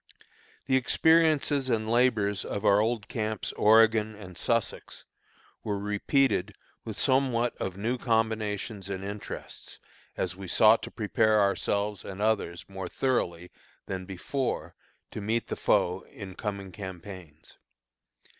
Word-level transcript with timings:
The 0.65 0.75
experiences 0.77 1.69
and 1.69 1.87
labors 1.87 2.43
of 2.43 2.65
our 2.65 2.79
old 2.81 3.07
camps 3.07 3.51
"Oregon" 3.51 4.15
and 4.15 4.35
"Sussex" 4.35 5.05
were 5.63 5.77
repeated 5.77 6.55
with 6.83 6.97
somewhat 6.97 7.55
of 7.57 7.77
new 7.77 7.99
combinations 7.99 8.89
and 8.89 9.03
interests, 9.05 9.77
as 10.17 10.35
we 10.35 10.47
sought 10.47 10.81
to 10.81 10.89
prepare 10.89 11.39
ourselves 11.39 12.03
and 12.03 12.19
others 12.19 12.65
more 12.67 12.89
thoroughly 12.89 13.51
than 13.85 14.05
before 14.07 14.73
to 15.11 15.21
meet 15.21 15.49
the 15.49 15.55
foe 15.55 16.01
in 16.09 16.33
coming 16.33 16.71
campaigns. 16.71 17.59